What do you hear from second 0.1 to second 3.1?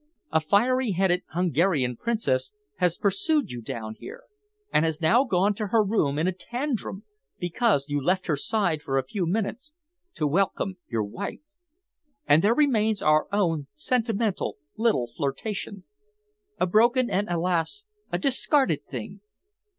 A fiery headed Hungarian Princess has